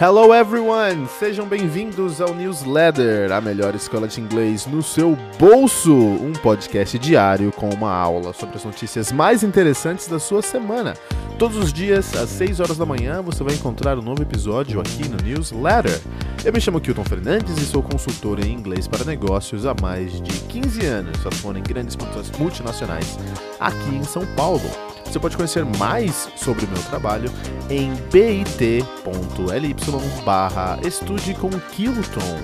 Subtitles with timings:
[0.00, 1.08] Hello everyone!
[1.08, 7.50] Sejam bem-vindos ao Newsletter, a melhor escola de inglês no seu bolso, um podcast diário
[7.50, 10.94] com uma aula sobre as notícias mais interessantes da sua semana.
[11.36, 15.08] Todos os dias, às 6 horas da manhã, você vai encontrar um novo episódio aqui
[15.08, 16.00] no Newsletter.
[16.44, 20.40] Eu me chamo Kilton Fernandes e sou consultor em inglês para negócios há mais de
[20.42, 21.96] 15 anos, atuando em grandes
[22.38, 23.18] multinacionais
[23.58, 24.87] aqui em São Paulo.
[25.04, 27.30] Você pode conhecer mais sobre o meu trabalho
[27.70, 29.76] em bit.ly
[30.24, 32.36] barra estude com Kilton.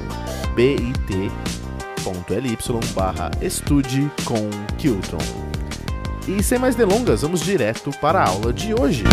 [0.55, 0.99] bit.ly
[2.95, 5.19] barra estude com Kilton.
[6.27, 9.05] E sem mais delongas, vamos direto para a aula de hoje.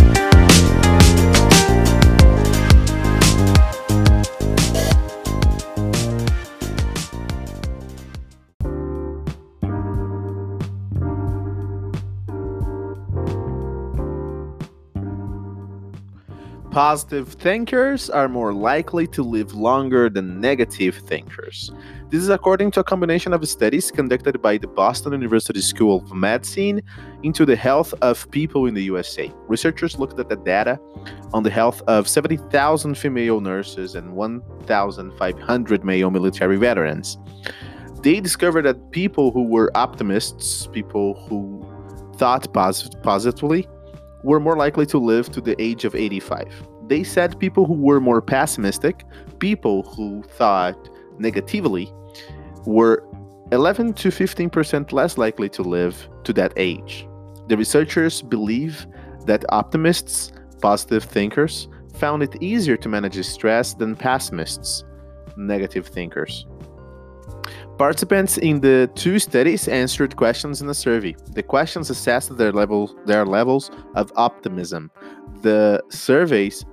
[16.71, 21.69] Positive thinkers are more likely to live longer than negative thinkers.
[22.09, 26.13] This is according to a combination of studies conducted by the Boston University School of
[26.13, 26.81] Medicine
[27.23, 29.29] into the health of people in the USA.
[29.49, 30.79] Researchers looked at the data
[31.33, 37.17] on the health of 70,000 female nurses and 1,500 male military veterans.
[38.01, 41.67] They discovered that people who were optimists, people who
[42.15, 43.67] thought pos- positively,
[44.23, 46.47] were more likely to live to the age of 85.
[46.87, 49.03] They said people who were more pessimistic,
[49.39, 51.91] people who thought negatively,
[52.65, 53.03] were
[53.51, 57.07] 11 to 15% less likely to live to that age.
[57.47, 58.85] The researchers believe
[59.25, 64.83] that optimists, positive thinkers, found it easier to manage stress than pessimists,
[65.35, 66.45] negative thinkers.
[67.81, 71.15] Participants in the two studies answered questions in a survey.
[71.33, 74.91] The questions assessed their level their levels of optimism.
[75.41, 76.63] The surveys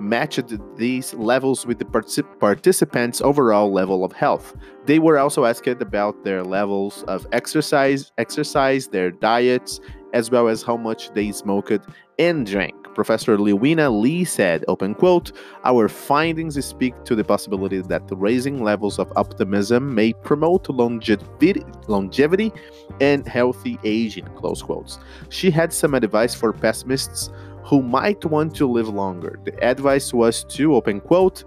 [0.00, 4.56] matched these levels with the particip- participants' overall level of health.
[4.84, 9.78] They were also asked about their levels of exercise, exercise, their diets,
[10.12, 11.86] as well as how much they smoked
[12.18, 12.74] and drank.
[12.94, 15.32] Professor Lewina Lee said, open quote,
[15.64, 22.52] our findings speak to the possibility that raising levels of optimism may promote longevity, longevity
[23.00, 24.98] and healthy aging, close quotes.
[25.30, 27.30] She had some advice for pessimists
[27.64, 29.38] who might want to live longer.
[29.44, 31.44] The advice was to, open quote,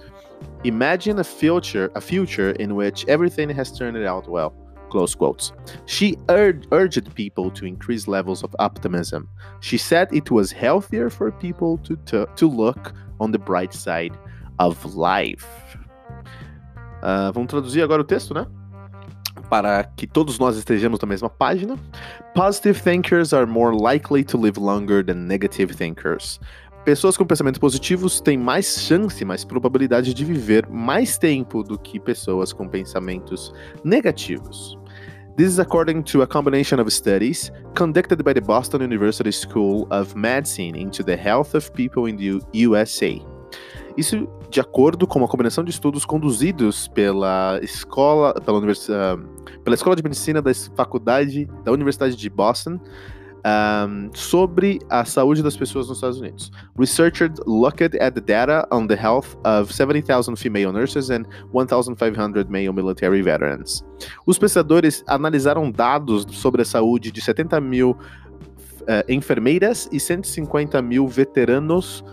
[0.64, 4.56] imagine a future, a future in which everything has turned out well.
[4.96, 5.52] Close quotes.
[5.88, 9.28] She urged, urged people to increase levels of optimism.
[9.60, 11.98] She said it was healthier for people to,
[12.38, 14.18] to, look on the bright side
[14.58, 15.46] of life.
[17.04, 18.48] Uh, vamos traduzir agora o texto, né?
[19.50, 21.78] Para que todos nós estejamos na mesma página.
[22.34, 26.40] Positive thinkers are more likely to live longer than negative thinkers.
[26.86, 32.00] Pessoas com pensamentos positivos têm mais chance, mais probabilidade de viver mais tempo do que
[32.00, 33.52] pessoas com pensamentos
[33.84, 34.78] negativos.
[35.38, 40.16] This is according to a combination of studies conducted by the Boston University School of
[40.16, 43.22] Medicine into the health of people in the USA.
[43.98, 49.98] Isso de acordo com uma combinação de estudos conduzidos pela escola, pela, uh, pela escola
[49.98, 52.80] de medicina da faculdade da Universidade de Boston
[53.46, 56.52] um, sobre a saúde das pessoas nos Estados Unidos.
[56.78, 62.74] Researchers looked at the data on the health of 70,000 female nurses and 1,500 male
[62.74, 63.86] military veterans.
[64.26, 71.08] Os pesquisadores analisaram dados sobre a saúde de 70 mil uh, enfermeiras e 150 mil
[71.08, 72.04] veteranos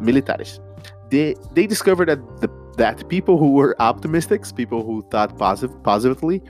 [0.00, 0.62] militares.
[1.10, 2.48] They, they discovered that, the,
[2.78, 6.42] that people who were optimistic, people who thought positive, positively,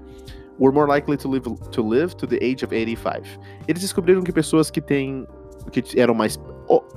[0.58, 3.38] were more likely to live to live to the age of 85.
[3.66, 5.26] Eles descobriram que pessoas que têm
[5.70, 6.38] que eram mais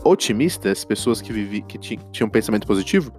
[0.04, 3.12] otimistas, pessoas que, vivi, que tinham pensamento positivo,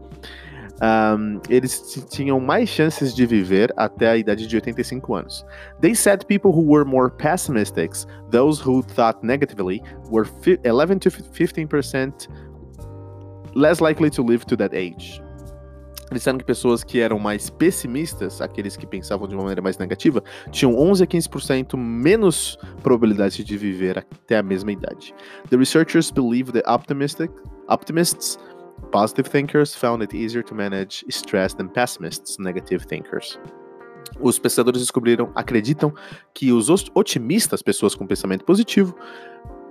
[0.83, 5.47] um, eles tinham mais chances de viver até a idade de 85 anos.
[5.81, 7.93] They said people who were more pessimistic,
[8.31, 9.81] those who thought negatively,
[10.11, 10.27] were
[10.65, 12.29] 11 to 15%
[13.55, 15.22] less likely to live to that age.
[16.13, 20.23] Disseram que pessoas que eram mais pessimistas, aqueles que pensavam de uma maneira mais negativa,
[20.51, 25.15] tinham 11 a 15% menos probabilidade de viver até a mesma idade.
[25.51, 27.31] The researchers believe that optimistic,
[27.69, 28.39] optimists,
[28.91, 33.39] positive thinkers, found it easier to manage stress than pessimists, negative thinkers.
[34.21, 35.93] Os pesquisadores descobriram, acreditam
[36.35, 38.95] que os otimistas, pessoas com pensamento positivo,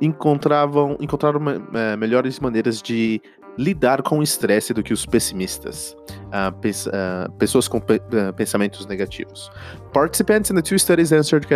[0.01, 1.39] encontravam encontraram
[1.73, 3.21] é, melhores maneiras de
[3.61, 8.33] lidar com o estresse do que os pessimistas, uh, pes uh, pessoas com pe uh,
[8.35, 9.51] pensamentos negativos.
[9.93, 11.47] Participants in the two studies answered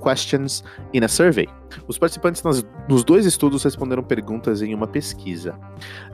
[0.00, 0.62] questions
[0.92, 1.48] in a survey.
[1.88, 5.58] Os participantes nas, nos dois estudos responderam perguntas em uma pesquisa.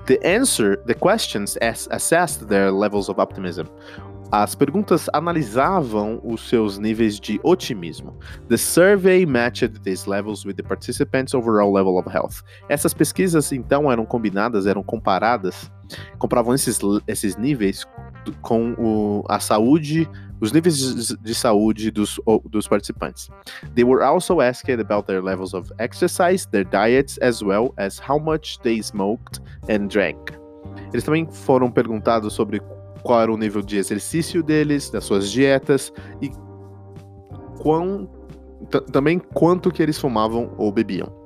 [0.06, 3.64] The answer, the questions assessed their levels of optimism.
[4.32, 8.16] As perguntas analisavam os seus níveis de otimismo.
[8.48, 12.42] The survey matched these levels with the participants' overall level of health.
[12.68, 15.68] Essas pesquisas então eram combinadas, eram comparadas,
[16.18, 16.78] compravam esses,
[17.08, 17.84] esses níveis
[18.40, 20.08] com o, a saúde,
[20.40, 23.28] os níveis de, de saúde dos, dos participantes.
[23.74, 28.18] They were also asked about their levels of exercise, their diets, as well as how
[28.20, 30.18] much they smoked and drank.
[30.92, 32.60] Eles também foram perguntados sobre
[33.02, 36.31] qual era o nível de exercício deles, das suas dietas e
[37.58, 38.08] quão,
[38.93, 41.20] também quanto que eles fumavam ou bebiam.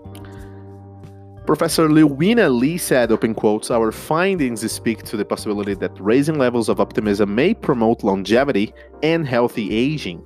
[1.47, 6.71] Professor Lewina Lee said, open quotes, our findings speak to the possibility that raising levels
[6.71, 8.73] of optimism may promote longevity
[9.03, 10.23] and healthy aging.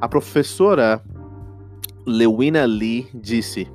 [0.00, 1.02] A professora
[2.06, 3.68] Lewina Lee disse,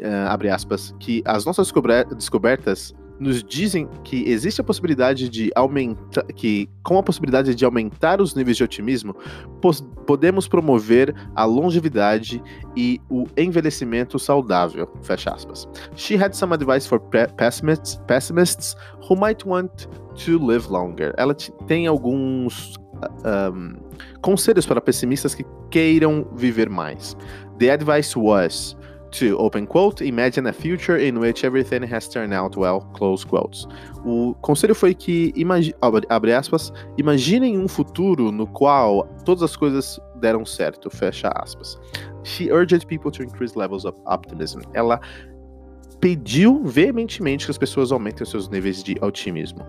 [0.00, 1.72] uh, abre aspas, que as nossas
[2.16, 8.20] descobertas nos dizem que existe a possibilidade de aumentar, que com a possibilidade de aumentar
[8.20, 9.14] os níveis de otimismo,
[10.06, 12.42] podemos promover a longevidade
[12.76, 14.88] e o envelhecimento saudável.
[15.02, 15.68] Fecha aspas.
[15.96, 17.00] She had some advice for
[17.36, 18.76] pessimists, pessimists
[19.08, 19.88] who might want
[20.24, 21.14] to live longer.
[21.16, 21.34] Ela
[21.66, 22.76] tem alguns
[23.24, 23.76] um,
[24.20, 27.16] conselhos para pessimistas que queiram viver mais.
[27.58, 28.76] The advice was
[29.18, 33.66] to, open quote, imagine a future in which everything has turned out well, close quotes.
[34.04, 35.32] O conselho foi que,
[36.10, 41.78] abre aspas, imaginem um futuro no qual todas as coisas deram certo, fecha aspas.
[42.24, 44.60] She urged people to increase levels of optimism.
[44.74, 45.00] Ela
[46.00, 49.64] pediu veementemente que as pessoas aumentem seus níveis de otimismo.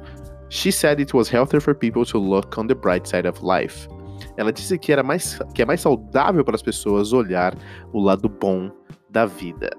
[0.50, 3.88] She said it was healthier for people to look on the bright side of life.
[4.36, 7.56] Ela disse que era mais que é mais saudável para as pessoas olhar
[7.94, 8.72] o lado bom
[9.10, 9.70] da vida.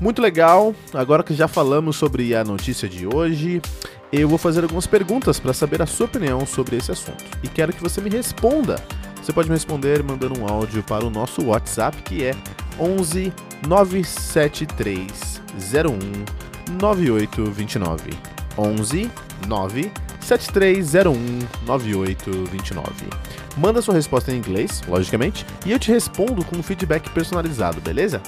[0.00, 0.74] Muito legal.
[0.94, 3.60] Agora que já falamos sobre a notícia de hoje,
[4.10, 7.22] eu vou fazer algumas perguntas para saber a sua opinião sobre esse assunto.
[7.42, 8.82] E quero que você me responda.
[9.22, 12.34] Você pode me responder mandando um áudio para o nosso WhatsApp que é
[12.78, 13.30] 11
[13.68, 16.39] 973 01
[16.78, 18.10] 9829.
[18.58, 19.10] 11
[19.46, 21.16] 9 7301
[21.66, 22.92] 9829.
[23.56, 28.22] Manda sua resposta em inglês, logicamente, e eu te respondo com um feedback personalizado, beleza?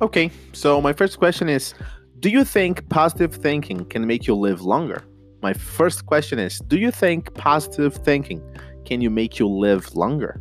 [0.00, 1.74] Okay, so my first question is
[2.20, 5.02] Do you think positive thinking can make you live longer?
[5.42, 8.40] My first question is Do you think positive thinking
[8.84, 10.40] can you make you live longer?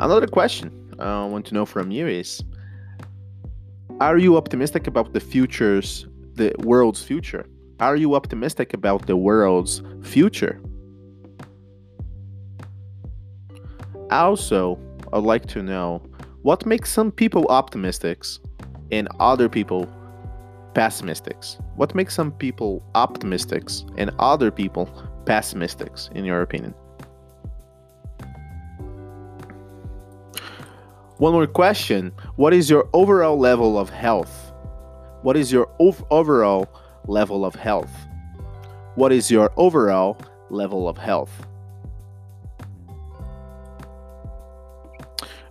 [0.00, 2.42] Another question uh, I want to know from you is
[4.00, 7.46] Are you optimistic about the future's, the world's future?
[7.78, 10.60] Are you optimistic about the world's future?
[14.10, 14.76] Also,
[15.12, 16.02] I'd like to know
[16.42, 18.24] what makes some people optimistic
[18.90, 19.88] and other people
[20.74, 21.36] pessimistic?
[21.76, 24.88] What makes some people optimistic and other people
[25.24, 26.74] pessimistic, in your opinion?
[31.18, 34.52] One more question What is your overall level of health?
[35.22, 36.66] What is your ov- overall
[37.06, 37.92] level of health?
[38.96, 40.18] What is your overall
[40.50, 41.46] level of health?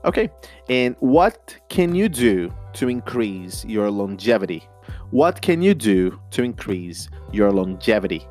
[0.04, 0.32] Okay,
[0.68, 4.68] and what can you do to increase your longevity?
[5.12, 8.28] What can you do to increase your longevity?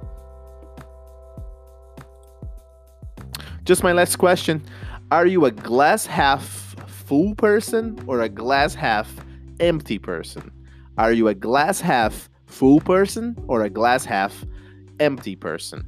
[3.64, 4.64] Just my last question
[5.12, 9.08] Are you a glass half full person or a glass half
[9.60, 10.50] empty person?
[10.98, 14.44] Are you a glass half full person or a glass half
[14.98, 15.84] empty person?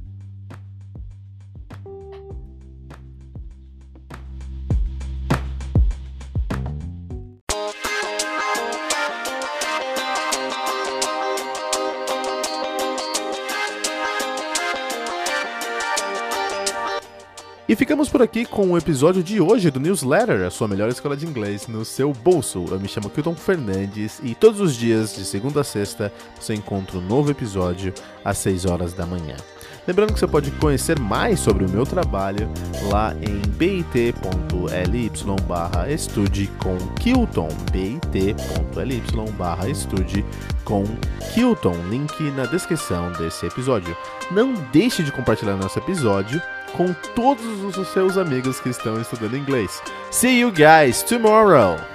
[17.65, 21.15] E ficamos por aqui com o episódio de hoje do Newsletter, a sua melhor escola
[21.15, 22.65] de inglês no seu bolso.
[22.69, 26.97] Eu me chamo Kilton Fernandes e todos os dias, de segunda a sexta, você encontra
[26.97, 27.93] um novo episódio
[28.23, 29.37] às 6 horas da manhã.
[29.87, 32.49] Lembrando que você pode conhecer mais sobre o meu trabalho
[32.89, 35.11] lá em bit.ly
[35.47, 39.03] barra estude com Kilton, bit.ly
[39.37, 40.25] barra estude
[40.65, 40.83] com
[41.33, 43.95] Kilton, link na descrição desse episódio.
[44.31, 46.41] Não deixe de compartilhar nosso episódio
[46.73, 49.81] com todos os seus amigos que estão estudando inglês.
[50.11, 51.92] See you guys tomorrow!